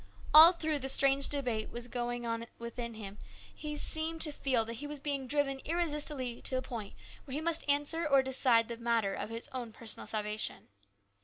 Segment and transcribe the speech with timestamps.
[0.33, 3.19] "All through the strange debate now going on within him
[3.53, 7.39] he seemed to feel that he was being driven irresistibly to a point where he
[7.41, 10.69] must answer or decide the matter of his own personal salvation.